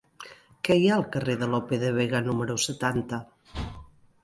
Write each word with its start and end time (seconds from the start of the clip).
Què 0.67 0.77
hi 0.83 0.87
ha 0.87 0.95
al 0.95 1.05
carrer 1.17 1.35
de 1.41 1.51
Lope 1.51 1.79
de 1.85 1.93
Vega 1.99 2.23
número 2.31 2.59
setanta? 2.65 3.23